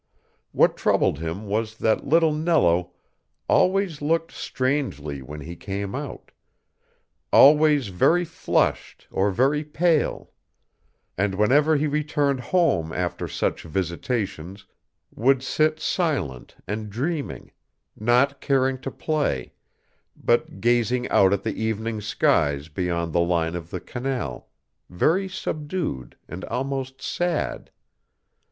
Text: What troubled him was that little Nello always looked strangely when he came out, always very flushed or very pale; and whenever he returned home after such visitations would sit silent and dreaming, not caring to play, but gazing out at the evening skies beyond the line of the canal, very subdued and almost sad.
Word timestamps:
What 0.51 0.75
troubled 0.77 1.19
him 1.19 1.45
was 1.45 1.77
that 1.77 2.07
little 2.07 2.33
Nello 2.33 2.93
always 3.47 4.01
looked 4.01 4.31
strangely 4.31 5.21
when 5.21 5.41
he 5.41 5.55
came 5.55 5.93
out, 5.93 6.31
always 7.31 7.89
very 7.89 8.25
flushed 8.25 9.07
or 9.11 9.29
very 9.29 9.63
pale; 9.63 10.31
and 11.19 11.35
whenever 11.35 11.75
he 11.77 11.85
returned 11.85 12.39
home 12.39 12.91
after 12.91 13.27
such 13.27 13.61
visitations 13.61 14.65
would 15.13 15.43
sit 15.43 15.79
silent 15.79 16.55
and 16.67 16.89
dreaming, 16.89 17.51
not 17.95 18.41
caring 18.41 18.79
to 18.81 18.89
play, 18.89 19.53
but 20.15 20.59
gazing 20.59 21.07
out 21.09 21.31
at 21.31 21.43
the 21.43 21.61
evening 21.61 22.01
skies 22.01 22.69
beyond 22.69 23.13
the 23.13 23.19
line 23.21 23.53
of 23.53 23.69
the 23.69 23.79
canal, 23.79 24.49
very 24.89 25.29
subdued 25.29 26.17
and 26.27 26.43
almost 26.45 27.03
sad. 27.03 27.69